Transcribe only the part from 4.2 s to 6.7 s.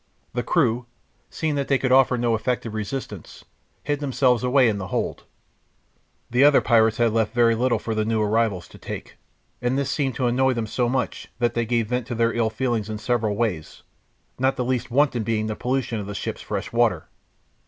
away in the hold. The other